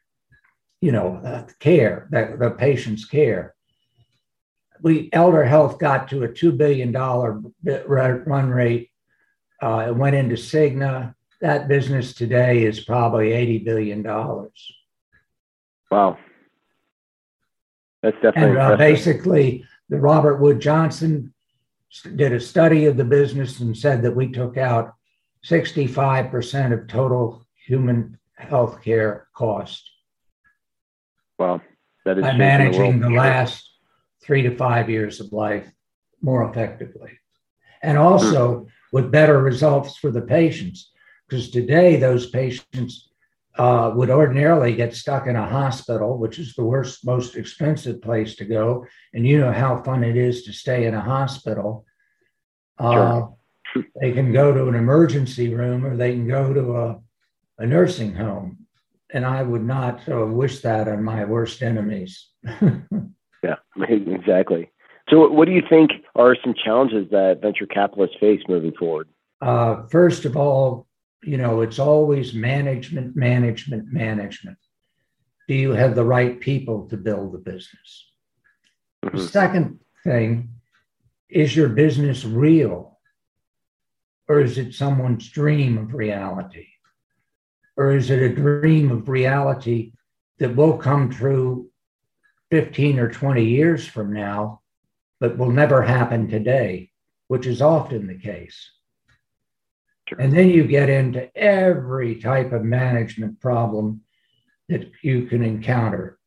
[0.80, 3.54] you know, uh, care, that the patient's care
[4.82, 6.92] we elder health got to a $2 billion
[7.86, 8.90] run rate.
[9.62, 11.14] Uh, it went into Cigna.
[11.42, 14.02] That business today is probably $80 billion.
[15.90, 16.16] Wow.
[18.02, 21.34] That's definitely and, uh, basically the Robert Wood Johnson
[22.16, 24.94] did a study of the business and said that we took out
[25.44, 29.90] 65% of total human health care cost.
[31.38, 31.60] Wow.
[32.04, 33.68] That is by managing the, the last
[34.22, 35.70] three to five years of life
[36.20, 37.18] more effectively.
[37.82, 38.68] And also hmm.
[38.92, 40.91] with better results for the patients,
[41.28, 43.08] because today those patients
[43.58, 48.34] uh, would ordinarily get stuck in a hospital, which is the worst, most expensive place
[48.36, 48.86] to go.
[49.12, 51.84] And you know how fun it is to stay in a hospital.
[52.78, 53.26] Uh,
[53.72, 53.84] sure.
[54.00, 57.00] they can go to an emergency room or they can go to a,
[57.58, 58.66] a nursing home.
[59.14, 62.28] And I would not uh, wish that on my worst enemies.
[63.42, 63.56] Yeah,
[63.88, 64.70] exactly.
[65.08, 69.08] So, what do you think are some challenges that venture capitalists face moving forward?
[69.40, 70.86] Uh, first of all,
[71.22, 74.58] you know, it's always management, management, management.
[75.48, 78.12] Do you have the right people to build the business?
[79.04, 79.16] Mm-hmm.
[79.16, 80.50] The second thing
[81.28, 82.98] is your business real?
[84.28, 86.68] Or is it someone's dream of reality?
[87.76, 89.92] Or is it a dream of reality
[90.38, 91.70] that will come true
[92.50, 94.60] 15 or 20 years from now,
[95.20, 96.90] but will never happen today,
[97.28, 98.70] which is often the case.
[100.12, 100.20] Sure.
[100.20, 104.02] And then you get into every type of management problem
[104.68, 106.18] that you can encounter.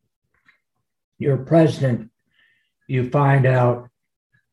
[1.20, 2.10] Your president,
[2.88, 3.90] you find out,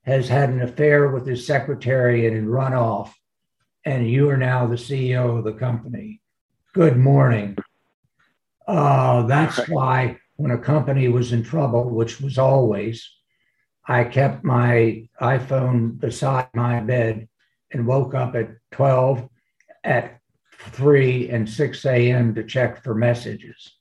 [0.05, 3.17] has had an affair with his secretary and run off,
[3.85, 6.21] and you are now the CEO of the company.
[6.75, 7.57] Good morning.
[8.67, 13.09] Uh, that's why when a company was in trouble, which was always,
[13.87, 17.29] I kept my iPhone beside my bed
[17.73, 19.29] and woke up at 12,
[19.85, 20.21] at
[20.71, 22.35] 3, and 6 a.m.
[22.35, 23.73] to check for messages.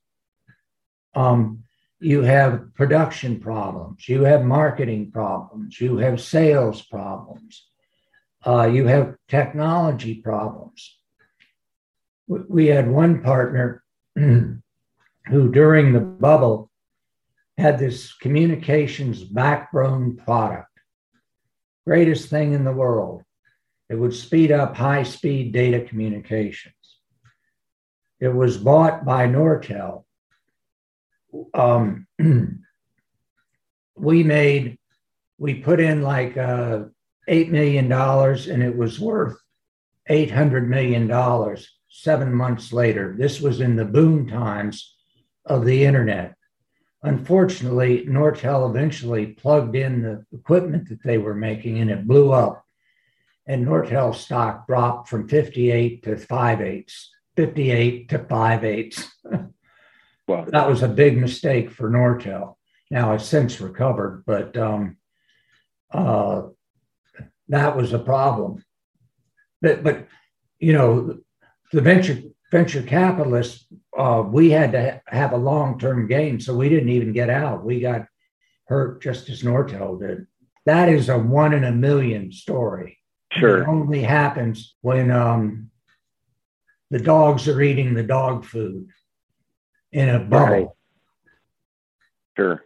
[1.13, 1.63] Um,
[1.99, 7.67] you have production problems, you have marketing problems, you have sales problems,
[8.45, 10.97] uh, you have technology problems.
[12.27, 13.83] We had one partner
[14.15, 14.61] who
[15.29, 16.71] during the bubble
[17.57, 20.69] had this communications backbone product,
[21.85, 23.23] greatest thing in the world.
[23.91, 26.73] It would speed up high speed data communications.
[28.21, 30.05] It was bought by Nortel.
[31.53, 32.07] Um,
[33.97, 34.79] we made,
[35.37, 36.83] we put in like uh,
[37.29, 39.37] $8 million and it was worth
[40.09, 41.57] $800 million
[41.89, 43.13] seven months later.
[43.19, 44.95] This was in the boom times
[45.45, 46.35] of the internet.
[47.03, 52.65] Unfortunately, Nortel eventually plugged in the equipment that they were making and it blew up.
[53.47, 59.09] And Nortel stock dropped from 58 to 5 eighths, 58 to 5 eighths.
[60.27, 60.45] wow.
[60.47, 62.55] That was a big mistake for Nortel.
[62.89, 64.97] Now it's since recovered, but um,
[65.91, 66.43] uh,
[67.49, 68.63] that was a problem.
[69.61, 70.07] But, but
[70.59, 71.19] you know,
[71.71, 72.21] the venture
[72.51, 73.65] venture capitalists,
[73.97, 77.63] uh, we had to have a long term gain, so we didn't even get out.
[77.63, 78.07] We got
[78.65, 80.27] hurt just as Nortel did.
[80.65, 83.00] That is a one in a million story.
[83.31, 83.63] Sure.
[83.63, 85.71] It only happens when um,
[86.89, 88.89] the dogs are eating the dog food
[89.91, 90.45] in a bubble.
[90.45, 90.67] Right.
[92.37, 92.63] Sure.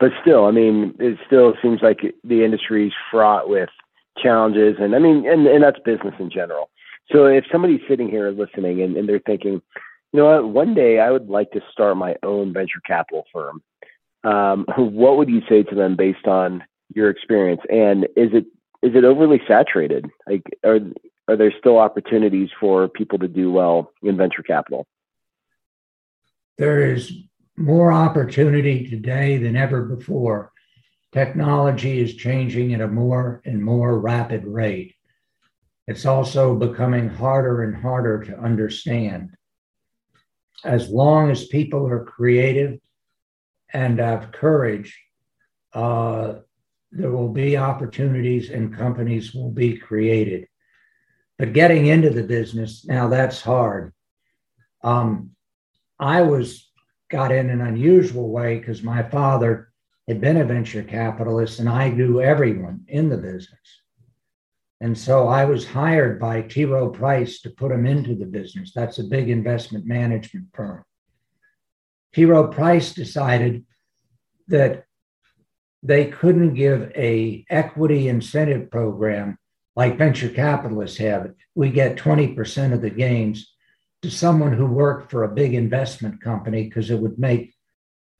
[0.00, 3.70] But still, I mean, it still seems like the industry is fraught with
[4.16, 4.76] challenges.
[4.78, 6.70] And I mean, and, and that's business in general.
[7.10, 9.62] So if somebody's sitting here listening and, and they're thinking,
[10.12, 13.62] you know what, one day I would like to start my own venture capital firm,
[14.24, 16.62] um, what would you say to them based on
[16.94, 17.60] your experience?
[17.68, 18.46] And is it
[18.82, 20.06] is it overly saturated?
[20.26, 20.80] Like, are
[21.28, 24.86] are there still opportunities for people to do well in venture capital?
[26.56, 27.12] There is
[27.56, 30.52] more opportunity today than ever before.
[31.12, 34.94] Technology is changing at a more and more rapid rate.
[35.86, 39.30] It's also becoming harder and harder to understand.
[40.64, 42.78] As long as people are creative
[43.72, 44.98] and have courage,
[45.72, 46.34] uh,
[46.90, 50.48] there will be opportunities and companies will be created.
[51.38, 53.92] But getting into the business, now that's hard.
[54.82, 55.30] Um,
[55.98, 56.68] I was
[57.10, 59.72] got in an unusual way because my father
[60.06, 63.58] had been a venture capitalist and I knew everyone in the business.
[64.80, 66.64] And so I was hired by T.
[66.64, 68.72] Rowe Price to put him into the business.
[68.74, 70.84] That's a big investment management firm.
[72.14, 72.24] T.
[72.24, 73.64] Rowe Price decided
[74.46, 74.84] that
[75.82, 79.38] they couldn't give a equity incentive program
[79.76, 81.32] like venture capitalists have.
[81.54, 83.52] We get 20% of the gains
[84.02, 87.54] to someone who worked for a big investment company because it would make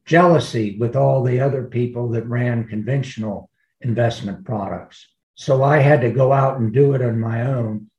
[0.06, 3.50] jealousy with all the other people that ran conventional
[3.80, 5.06] investment products.
[5.34, 7.90] So I had to go out and do it on my own.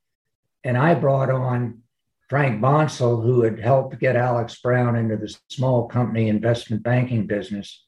[0.64, 1.84] And I brought on
[2.28, 7.86] Frank Bonsall, who had helped get Alex Brown into the small company investment banking business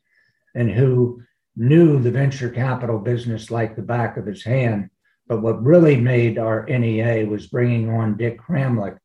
[0.55, 1.21] and who
[1.55, 4.89] knew the venture capital business like the back of his hand.
[5.27, 8.97] But what really made our NEA was bringing on Dick Kramlich,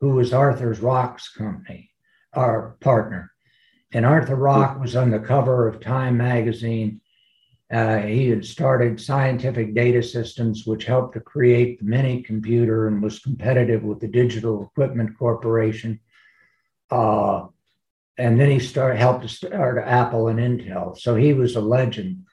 [0.00, 1.90] who was Arthur's Rock's company,
[2.32, 3.32] our partner.
[3.92, 7.00] And Arthur Rock was on the cover of Time magazine
[7.72, 13.02] uh, he had started Scientific Data Systems, which helped to create the mini computer and
[13.02, 15.98] was competitive with the Digital Equipment Corporation.
[16.90, 17.46] Uh,
[18.18, 20.98] and then he started helped to start Apple and Intel.
[20.98, 22.24] So he was a legend.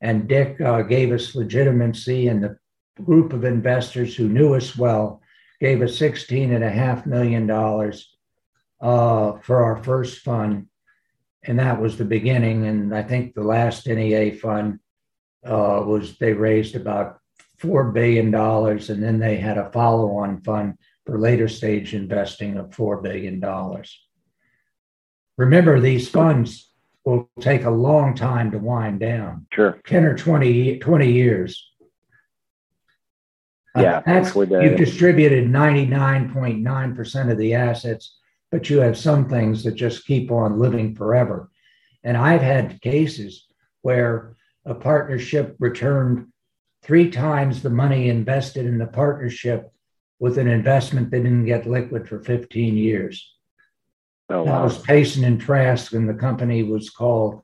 [0.00, 2.58] And Dick uh, gave us legitimacy, and the
[3.02, 5.20] group of investors who knew us well
[5.60, 10.68] gave us $16.5 million uh, for our first fund
[11.46, 12.66] and that was the beginning.
[12.66, 14.80] And I think the last NEA fund
[15.44, 17.18] uh, was they raised about
[17.58, 20.74] four billion dollars, and then they had a follow-on fund
[21.06, 24.05] for later stage investing of four billion dollars.
[25.36, 26.70] Remember, these funds
[27.04, 29.46] will take a long time to wind down.
[29.52, 31.70] Sure, ten or 20, 20 years.
[33.76, 38.16] Uh, yeah, uh, that's you've distributed ninety nine point nine percent of the assets
[38.50, 41.50] but you have some things that just keep on living forever.
[42.04, 43.46] And I've had cases
[43.82, 46.28] where a partnership returned
[46.82, 49.70] three times the money invested in the partnership
[50.18, 53.35] with an investment that didn't get liquid for 15 years.
[54.28, 54.44] Oh, wow.
[54.44, 57.42] That was Payson and Trask, and the company was called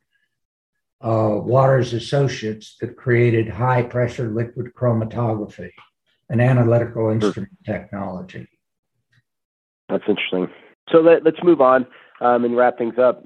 [1.01, 5.71] uh, Waters Associates that created high pressure liquid chromatography,
[6.29, 7.79] an analytical instrument sure.
[7.79, 8.49] technology.
[9.89, 10.49] That's interesting.
[10.91, 11.87] So let, us move on
[12.21, 13.25] um, and wrap things up.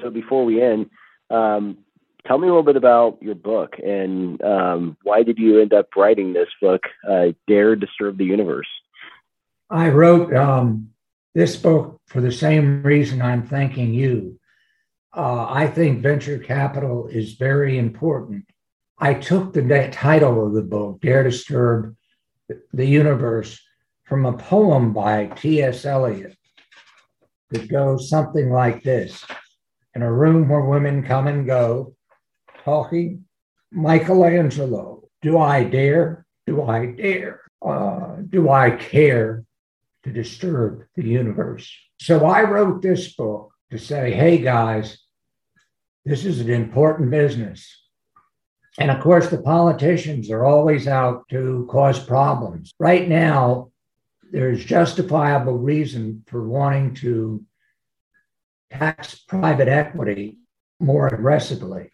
[0.00, 0.90] So before we end,
[1.30, 1.78] um,
[2.26, 5.88] tell me a little bit about your book and um, why did you end up
[5.96, 8.68] writing this book, uh, Dare Disturb the Universe?
[9.70, 10.90] I wrote um,
[11.36, 14.40] this book for the same reason I'm thanking you.
[15.14, 18.46] Uh, I think venture capital is very important.
[18.98, 21.94] I took the title of the book, Dare Disturb
[22.72, 23.60] the universe
[24.04, 25.84] from a poem by T.S.
[25.84, 26.34] Eliot
[27.50, 29.22] that goes something like this
[29.94, 31.94] In a room where women come and go,
[32.64, 33.26] talking
[33.70, 36.24] Michelangelo, do I dare?
[36.46, 37.42] Do I dare?
[37.60, 39.44] Uh, do I care
[40.06, 41.70] to disturb the universe?
[42.00, 44.98] So I wrote this book to say, hey guys,
[46.04, 47.68] this is an important business.
[48.78, 52.72] And of course, the politicians are always out to cause problems.
[52.78, 53.70] Right now,
[54.30, 57.44] there's justifiable reason for wanting to
[58.70, 60.38] tax private equity
[60.78, 61.90] more aggressively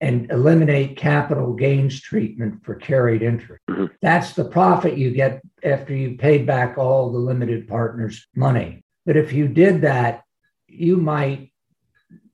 [0.00, 3.62] and eliminate capital gains treatment for carried interest.
[3.70, 3.86] Mm-hmm.
[4.02, 8.84] That's the profit you get after you paid back all the limited partners' money.
[9.06, 10.24] But if you did that,
[10.68, 11.52] you might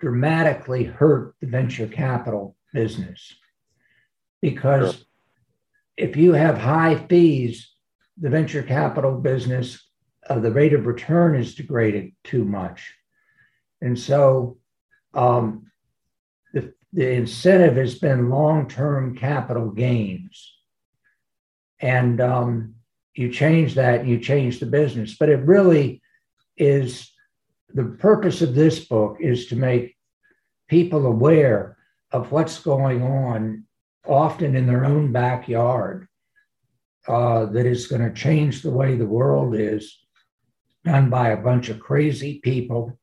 [0.00, 3.34] dramatically hurt the venture capital business
[4.40, 5.04] because sure.
[5.96, 7.70] if you have high fees,
[8.20, 9.88] the venture capital business,
[10.28, 12.94] uh, the rate of return is degraded too much.
[13.80, 14.58] And so
[15.14, 15.70] um,
[16.52, 20.54] the, the incentive has been long term capital gains.
[21.80, 22.74] And um,
[23.14, 25.16] you change that you change the business.
[25.18, 26.02] But it really
[26.56, 27.10] is
[27.74, 29.96] the purpose of this book is to make
[30.68, 31.76] people aware
[32.12, 33.64] of what's going on,
[34.06, 36.08] often in their own backyard,
[37.08, 39.98] uh, that is going to change the way the world is,
[40.84, 42.98] done by a bunch of crazy people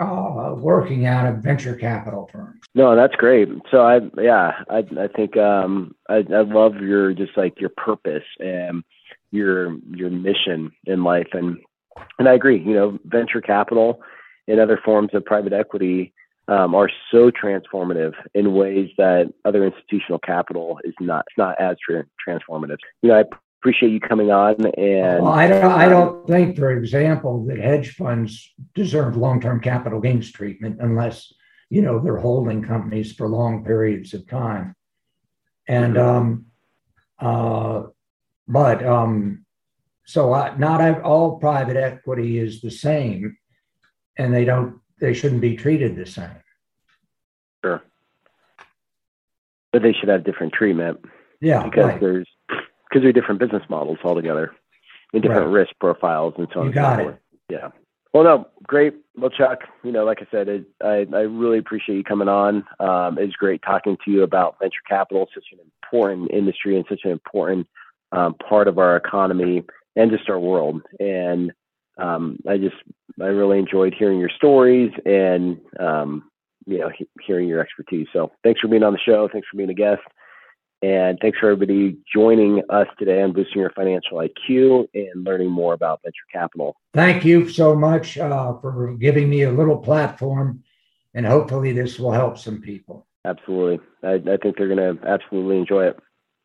[0.00, 2.60] uh, working out of venture capital firms.
[2.74, 3.48] No, that's great.
[3.70, 8.24] So I, yeah, I, I think um, I, I love your just like your purpose
[8.40, 8.82] and
[9.30, 11.58] your your mission in life, and
[12.18, 12.60] and I agree.
[12.60, 14.00] You know, venture capital
[14.48, 16.12] and other forms of private equity
[16.48, 21.24] um, are so transformative in ways that other institutional capital is not.
[21.28, 22.78] It's not as tra- transformative.
[23.02, 23.24] You know, I
[23.64, 24.54] appreciate you coming on.
[24.76, 30.00] And well, I don't, I don't think, for example, that hedge funds deserve long-term capital
[30.00, 31.32] gains treatment unless
[31.70, 34.76] you know they're holding companies for long periods of time.
[35.66, 36.16] And mm-hmm.
[36.16, 36.46] um,
[37.18, 37.88] uh,
[38.46, 39.46] but um,
[40.04, 43.38] so I, not all private equity is the same,
[44.18, 46.36] and they don't they shouldn't be treated the same.
[47.64, 47.82] Sure,
[49.72, 51.02] but they should have different treatment.
[51.40, 52.00] Yeah, because right.
[52.00, 52.28] there's
[52.94, 54.52] because they're different business models altogether
[55.12, 55.60] and different right.
[55.60, 56.66] risk profiles and so on.
[56.66, 57.18] You got it.
[57.50, 57.70] Yeah.
[58.12, 58.94] Well, no, great.
[59.16, 62.64] Well, Chuck, you know, like I said, it, I, I really appreciate you coming on.
[62.78, 67.00] Um, it's great talking to you about venture capital, such an important industry and such
[67.02, 67.66] an important
[68.12, 69.64] um, part of our economy
[69.96, 70.80] and just our world.
[71.00, 71.52] And
[71.98, 72.76] um, I just,
[73.20, 76.30] I really enjoyed hearing your stories and, um,
[76.66, 78.06] you know, he, hearing your expertise.
[78.12, 79.28] So thanks for being on the show.
[79.32, 80.02] Thanks for being a guest.
[80.84, 85.72] And thanks for everybody joining us today on boosting your financial IQ and learning more
[85.72, 86.76] about venture capital.
[86.92, 90.62] Thank you so much uh, for giving me a little platform,
[91.14, 93.06] and hopefully this will help some people.
[93.24, 95.98] Absolutely, I, I think they're going to absolutely enjoy it.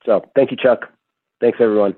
[0.05, 0.85] So, thank you, Chuck.
[1.41, 1.97] Thanks, everyone.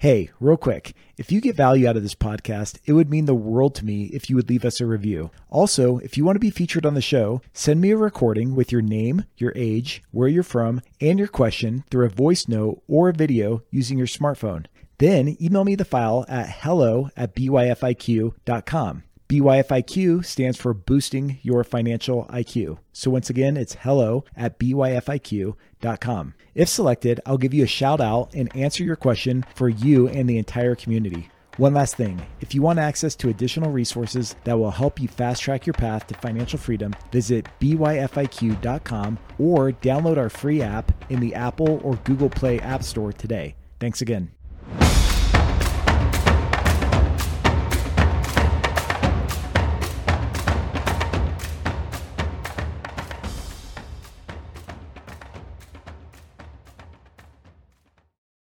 [0.00, 3.34] Hey, real quick, if you get value out of this podcast, it would mean the
[3.34, 5.30] world to me if you would leave us a review.
[5.50, 8.72] Also, if you want to be featured on the show, send me a recording with
[8.72, 13.10] your name, your age, where you're from, and your question through a voice note or
[13.10, 14.64] a video using your smartphone.
[14.96, 19.02] Then email me the file at hello at byfiq.com.
[19.28, 22.78] BYFIQ stands for boosting your financial IQ.
[22.92, 26.34] So once again, it's hello at byfiq.com.
[26.54, 30.28] If selected, I'll give you a shout out and answer your question for you and
[30.28, 31.30] the entire community.
[31.56, 35.42] One last thing if you want access to additional resources that will help you fast
[35.42, 41.34] track your path to financial freedom, visit byfiq.com or download our free app in the
[41.34, 43.56] Apple or Google Play App Store today.
[43.78, 44.30] Thanks again.